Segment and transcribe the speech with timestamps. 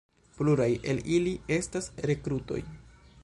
[0.37, 2.61] Pluraj el ili estas rekrutoj.